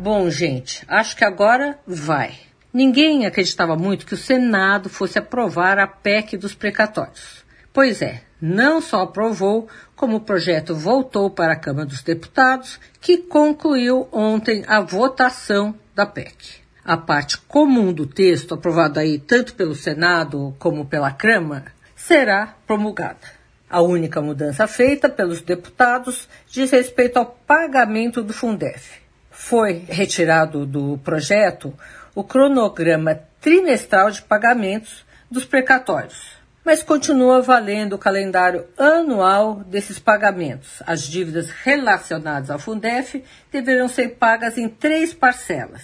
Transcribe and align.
Bom, 0.00 0.30
gente, 0.30 0.84
acho 0.86 1.16
que 1.16 1.24
agora 1.24 1.76
vai. 1.84 2.38
Ninguém 2.72 3.26
acreditava 3.26 3.74
muito 3.74 4.06
que 4.06 4.14
o 4.14 4.16
Senado 4.16 4.88
fosse 4.88 5.18
aprovar 5.18 5.76
a 5.76 5.88
PEC 5.88 6.36
dos 6.36 6.54
precatórios. 6.54 7.44
Pois 7.72 8.00
é, 8.00 8.22
não 8.40 8.80
só 8.80 9.02
aprovou, 9.02 9.66
como 9.96 10.18
o 10.18 10.20
projeto 10.20 10.72
voltou 10.72 11.28
para 11.28 11.54
a 11.54 11.58
Câmara 11.58 11.84
dos 11.84 12.00
Deputados, 12.00 12.78
que 13.00 13.18
concluiu 13.18 14.06
ontem 14.12 14.62
a 14.68 14.80
votação 14.80 15.74
da 15.96 16.06
PEC. 16.06 16.60
A 16.84 16.96
parte 16.96 17.36
comum 17.36 17.92
do 17.92 18.06
texto, 18.06 18.54
aprovado 18.54 19.00
aí 19.00 19.18
tanto 19.18 19.56
pelo 19.56 19.74
Senado 19.74 20.54
como 20.60 20.86
pela 20.86 21.10
Câmara, 21.10 21.72
será 21.96 22.54
promulgada. 22.68 23.26
A 23.68 23.82
única 23.82 24.20
mudança 24.20 24.68
feita 24.68 25.08
pelos 25.08 25.42
deputados 25.42 26.28
diz 26.48 26.70
respeito 26.70 27.16
ao 27.16 27.26
pagamento 27.26 28.22
do 28.22 28.32
Fundef. 28.32 29.07
Foi 29.40 29.84
retirado 29.88 30.66
do 30.66 30.98
projeto 30.98 31.72
o 32.14 32.22
cronograma 32.22 33.18
trimestral 33.40 34.10
de 34.10 34.20
pagamentos 34.20 35.06
dos 35.30 35.46
precatórios, 35.46 36.32
mas 36.62 36.82
continua 36.82 37.40
valendo 37.40 37.94
o 37.94 37.98
calendário 37.98 38.66
anual 38.76 39.62
desses 39.64 39.98
pagamentos. 39.98 40.82
As 40.84 41.02
dívidas 41.02 41.50
relacionadas 41.50 42.50
ao 42.50 42.58
Fundef 42.58 43.24
deverão 43.50 43.88
ser 43.88 44.16
pagas 44.16 44.58
em 44.58 44.68
três 44.68 45.14
parcelas 45.14 45.82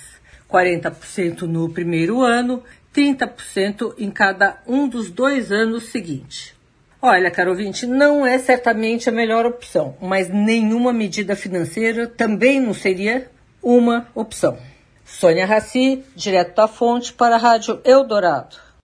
40% 0.50 1.42
no 1.42 1.70
primeiro 1.70 2.20
ano, 2.20 2.62
30% 2.94 3.94
em 3.96 4.10
cada 4.10 4.60
um 4.66 4.86
dos 4.86 5.10
dois 5.10 5.50
anos 5.50 5.90
seguintes. 5.90 6.54
Olha, 7.00 7.30
caro 7.30 7.50
ouvinte, 7.50 7.86
não 7.86 8.26
é 8.26 8.38
certamente 8.38 9.08
a 9.08 9.12
melhor 9.12 9.46
opção, 9.46 9.96
mas 10.02 10.28
nenhuma 10.28 10.92
medida 10.92 11.36
financeira 11.36 12.06
também 12.06 12.60
não 12.60 12.74
seria 12.74 13.30
uma 13.64 14.06
opção. 14.14 14.58
Sônia 15.04 15.46
Raci, 15.46 16.04
direto 16.14 16.54
da 16.54 16.68
fonte 16.68 17.12
para 17.12 17.36
a 17.36 17.38
Rádio 17.38 17.80
Eldorado. 17.84 18.63